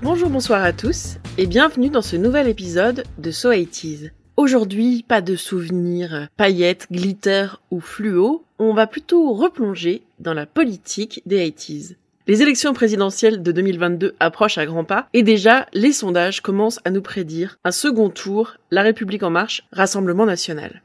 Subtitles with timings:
[0.00, 5.20] Bonjour, bonsoir à tous et bienvenue dans ce nouvel épisode de So 80 Aujourd'hui, pas
[5.20, 11.96] de souvenirs paillettes, glitter ou fluo, on va plutôt replonger dans la politique des 80s.
[12.28, 16.90] Les élections présidentielles de 2022 approchent à grands pas et déjà les sondages commencent à
[16.90, 20.82] nous prédire un second tour, La République en marche, Rassemblement national.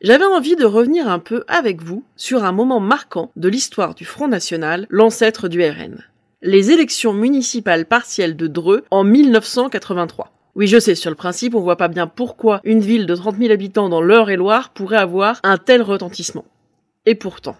[0.00, 4.04] J'avais envie de revenir un peu avec vous sur un moment marquant de l'histoire du
[4.04, 6.04] Front National, l'ancêtre du RN.
[6.40, 10.30] Les élections municipales partielles de Dreux en 1983.
[10.54, 13.38] Oui, je sais, sur le principe, on voit pas bien pourquoi une ville de 30
[13.38, 16.44] 000 habitants dans l'Eure-et-Loire pourrait avoir un tel retentissement.
[17.06, 17.56] Et pourtant.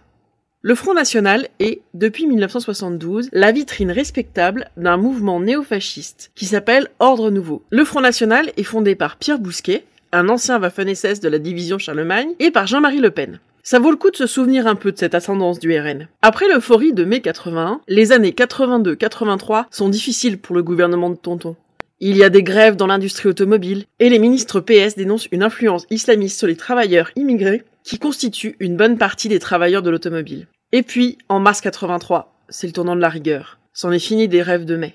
[0.63, 7.33] Le Front National est, depuis 1972, la vitrine respectable d'un mouvement néofasciste qui s'appelle Ordre
[7.33, 7.65] Nouveau.
[7.71, 12.31] Le Front National est fondé par Pierre Bousquet, un ancien Waffen-SS de la division Charlemagne,
[12.39, 13.41] et par Jean-Marie Le Pen.
[13.71, 16.09] Ça vaut le coup de se souvenir un peu de cette ascendance du RN.
[16.23, 21.55] Après l'euphorie de mai 81, les années 82-83 sont difficiles pour le gouvernement de Tonton.
[22.01, 25.85] Il y a des grèves dans l'industrie automobile, et les ministres PS dénoncent une influence
[25.91, 30.47] islamiste sur les travailleurs immigrés qui constituent une bonne partie des travailleurs de l'automobile.
[30.73, 33.59] Et puis, en mars 83, c'est le tournant de la rigueur.
[33.75, 34.95] C'en est fini des rêves de mai.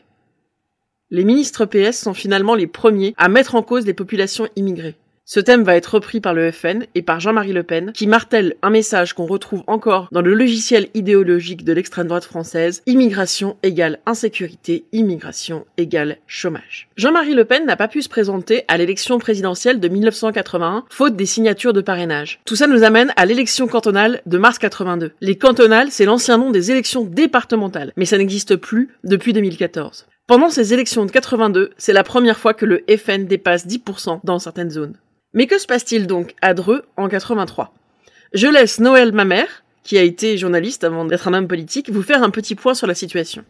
[1.11, 4.95] Les ministres PS sont finalement les premiers à mettre en cause les populations immigrées.
[5.26, 8.56] Ce thème va être repris par le FN et par Jean-Marie Le Pen, qui martèle
[8.62, 14.00] un message qu'on retrouve encore dans le logiciel idéologique de l'extrême droite française, immigration égale
[14.06, 16.90] insécurité, immigration égale chômage.
[16.98, 21.26] Jean-Marie Le Pen n'a pas pu se présenter à l'élection présidentielle de 1981, faute des
[21.26, 22.42] signatures de parrainage.
[22.44, 25.14] Tout ça nous amène à l'élection cantonale de mars 82.
[25.22, 30.06] Les cantonales, c'est l'ancien nom des élections départementales, mais ça n'existe plus depuis 2014.
[30.28, 34.40] Pendant ces élections de 82, c'est la première fois que le FN dépasse 10% dans
[34.40, 34.96] certaines zones.
[35.34, 37.73] Mais que se passe-t-il donc à Dreux en 83
[38.34, 42.23] Je laisse Noël Mamère, qui a été journaliste avant d'être un homme politique, vous faire
[42.23, 43.44] un petit point sur la situation.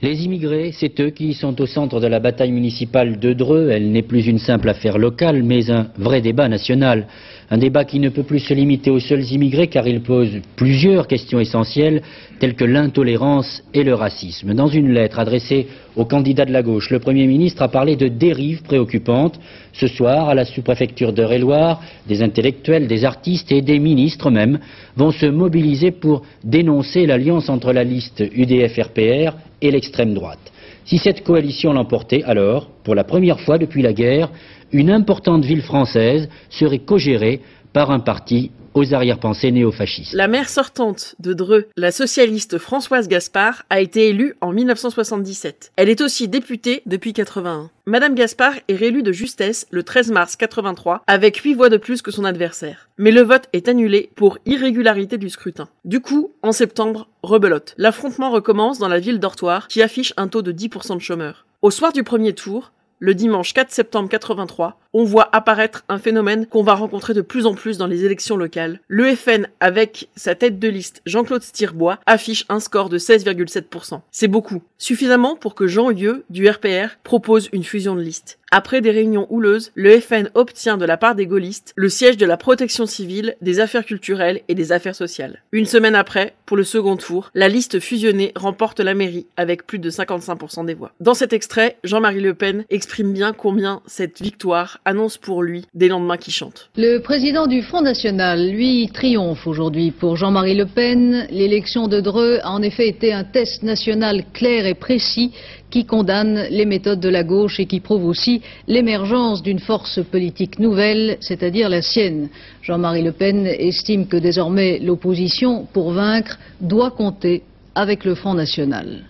[0.00, 3.70] Les immigrés, c'est eux qui sont au centre de la bataille municipale de Dreux.
[3.70, 7.08] Elle n'est plus une simple affaire locale, mais un vrai débat national.
[7.50, 11.08] Un débat qui ne peut plus se limiter aux seuls immigrés car il pose plusieurs
[11.08, 12.02] questions essentielles
[12.38, 14.54] telles que l'intolérance et le racisme.
[14.54, 18.06] Dans une lettre adressée aux candidats de la gauche, le Premier ministre a parlé de
[18.06, 19.40] dérives préoccupantes.
[19.72, 24.60] Ce soir, à la sous-préfecture d'Eure-et-Loire, des intellectuels, des artistes et des ministres même
[24.96, 30.52] vont se mobiliser pour dénoncer l'alliance entre la liste UDF-RPR et l'extrême droite.
[30.84, 34.30] Si cette coalition l'emportait, alors, pour la première fois depuis la guerre,
[34.72, 37.40] une importante ville française serait co-gérée
[37.72, 40.12] par un parti aux arrière-pensées néofascistes.
[40.12, 45.72] La maire sortante de Dreux, la socialiste Françoise Gaspard, a été élue en 1977.
[45.76, 47.70] Elle est aussi députée depuis 81.
[47.86, 52.02] Madame Gaspard est réélue de justesse le 13 mars 83 avec 8 voix de plus
[52.02, 52.88] que son adversaire.
[52.98, 55.68] Mais le vote est annulé pour irrégularité du scrutin.
[55.84, 57.74] Du coup, en septembre, rebelote.
[57.78, 61.46] L'affrontement recommence dans la ville d'Ortoire qui affiche un taux de 10% de chômeurs.
[61.62, 66.46] Au soir du premier tour, le dimanche 4 septembre 83, on voit apparaître un phénomène
[66.46, 68.80] qu'on va rencontrer de plus en plus dans les élections locales.
[68.88, 74.00] Le FN, avec sa tête de liste Jean-Claude Stirbois, affiche un score de 16,7%.
[74.10, 74.62] C'est beaucoup.
[74.78, 78.38] Suffisamment pour que Jean Lieu, du RPR, propose une fusion de liste.
[78.50, 82.24] Après des réunions houleuses, le FN obtient de la part des gaullistes le siège de
[82.24, 85.42] la protection civile, des affaires culturelles et des affaires sociales.
[85.52, 89.78] Une semaine après, pour le second tour, la liste fusionnée remporte la mairie avec plus
[89.78, 90.92] de 55% des voix.
[91.00, 95.88] Dans cet extrait, Jean-Marie Le Pen exprime bien combien cette victoire annonce pour lui des
[95.88, 96.70] lendemains qui chantent.
[96.76, 99.90] Le président du Front National, lui, triomphe aujourd'hui.
[99.90, 104.66] Pour Jean-Marie Le Pen, l'élection de Dreux a en effet été un test national clair
[104.66, 105.32] et précis
[105.70, 110.58] qui condamne les méthodes de la gauche et qui prouve aussi l'émergence d'une force politique
[110.58, 112.28] nouvelle, c'est-à-dire la sienne.
[112.62, 117.42] Jean-Marie Le Pen estime que désormais l'opposition, pour vaincre, doit compter
[117.74, 119.04] avec le Front National.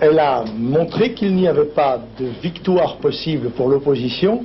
[0.00, 4.44] Elle a montré qu'il n'y avait pas de victoire possible pour l'opposition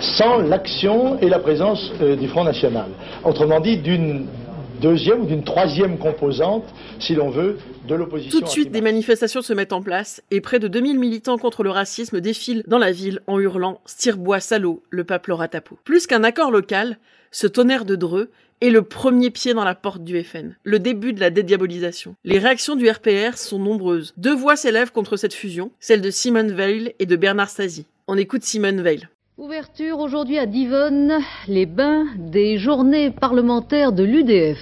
[0.00, 2.86] sans l'action et la présence euh, du Front National.
[3.24, 4.26] Autrement dit, d'une
[4.80, 6.64] deuxième ou d'une troisième composante,
[7.00, 8.38] si l'on veut, de l'opposition.
[8.38, 11.62] Tout de suite, des manifestations se mettent en place et près de 2000 militants contre
[11.62, 15.78] le racisme défilent dans la ville en hurlant Stirbois salaud, le peuple ratapo.
[15.84, 16.98] Plus qu'un accord local,
[17.30, 18.30] ce tonnerre de Dreux
[18.60, 22.16] est le premier pied dans la porte du FN, le début de la dédiabolisation.
[22.24, 24.14] Les réactions du RPR sont nombreuses.
[24.16, 27.86] Deux voix s'élèvent contre cette fusion, celle de Simone Veil et de Bernard Stasi.
[28.08, 29.06] On écoute Simone Veil.
[29.38, 34.58] Ouverture aujourd'hui à Divonne, les bains des journées parlementaires de l'UDF.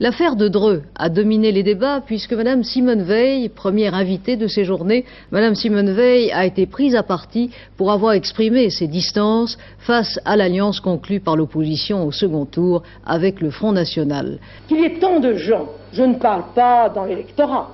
[0.00, 4.64] L'affaire de Dreux a dominé les débats puisque Madame Simone Veil, première invitée de ces
[4.64, 10.18] journées, Madame Simone Veil a été prise à partie pour avoir exprimé ses distances face
[10.24, 14.40] à l'alliance conclue par l'opposition au second tour avec le Front National.
[14.68, 17.70] Y ait tant de gens, je ne parle pas dans l'électorat,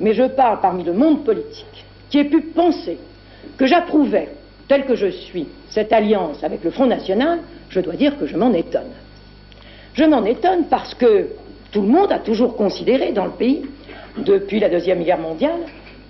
[0.00, 2.96] mais je parle parmi le monde politique, qui aient pu penser
[3.58, 4.30] que j'approuvais,
[4.72, 8.38] tel que je suis, cette alliance avec le Front National, je dois dire que je
[8.38, 8.92] m'en étonne.
[9.92, 11.26] Je m'en étonne parce que
[11.72, 13.66] tout le monde a toujours considéré dans le pays,
[14.16, 15.60] depuis la Deuxième Guerre mondiale,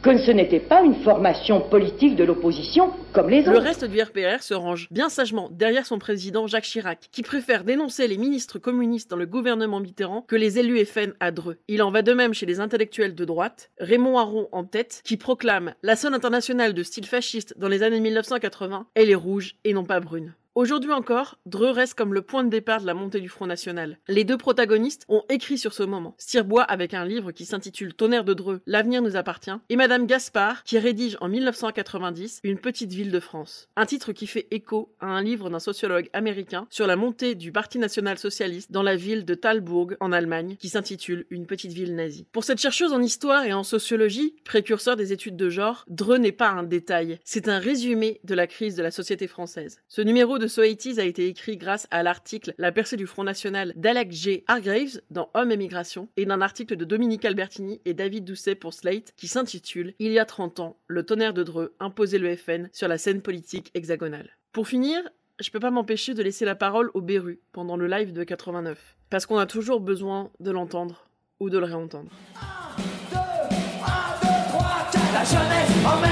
[0.03, 3.53] que ce n'était pas une formation politique de l'opposition comme les autres.
[3.53, 7.63] Le reste du RPR se range bien sagement derrière son président Jacques Chirac, qui préfère
[7.63, 11.59] dénoncer les ministres communistes dans le gouvernement Mitterrand que les élus FN à Dreux.
[11.69, 15.17] Il en va de même chez les intellectuels de droite, Raymond Aron en tête, qui
[15.17, 19.73] proclame la sonne internationale de style fasciste dans les années 1980, elle est rouge et
[19.73, 20.35] non pas brune.
[20.55, 23.97] Aujourd'hui encore, Dreux reste comme le point de départ de la montée du Front National.
[24.07, 26.15] Les deux protagonistes ont écrit sur ce moment.
[26.19, 30.63] Stirbois avec un livre qui s'intitule Tonnerre de Dreux, l'avenir nous appartient, et Madame Gaspard
[30.65, 33.71] qui rédige en 1990 Une petite ville de France.
[33.77, 37.51] Un titre qui fait écho à un livre d'un sociologue américain sur la montée du
[37.51, 41.95] Parti national socialiste dans la ville de Talbourg en Allemagne qui s'intitule Une petite ville
[41.95, 42.27] nazie.
[42.31, 46.31] Pour cette chercheuse en histoire et en sociologie, précurseur des études de genre, Dreux n'est
[46.31, 49.81] pas un détail, c'est un résumé de la crise de la société française.
[49.89, 54.17] Ce numéro So a été écrit grâce à l'article La percée du Front National d'Alex
[54.17, 54.45] G.
[54.47, 58.73] Hargraves dans Homme et Migration et d'un article de Dominique Albertini et David Doucet pour
[58.73, 62.69] Slate qui s'intitule Il y a 30 ans, le tonnerre de Dreux imposait le FN
[62.73, 64.31] sur la scène politique hexagonale.
[64.53, 65.01] Pour finir,
[65.41, 68.97] je peux pas m'empêcher de laisser la parole au Beru pendant le live de 89
[69.11, 71.07] parce qu'on a toujours besoin de l'entendre
[71.41, 72.11] ou de le réentendre.
[75.13, 76.12] la jeunesse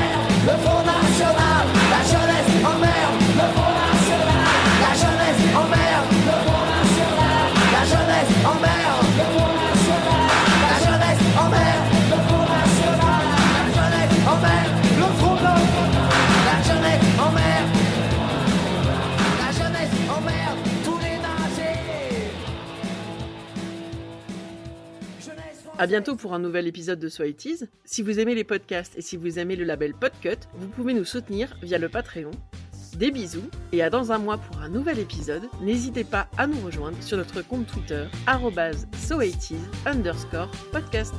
[25.80, 27.24] À bientôt pour un nouvel épisode de So
[27.86, 31.06] Si vous aimez les podcasts et si vous aimez le label Podcut, vous pouvez nous
[31.06, 32.32] soutenir via le Patreon.
[32.98, 35.48] Des bisous et à dans un mois pour un nouvel épisode.
[35.62, 38.04] N'hésitez pas à nous rejoindre sur notre compte Twitter,
[38.98, 39.20] so
[39.86, 41.14] underscore podcast.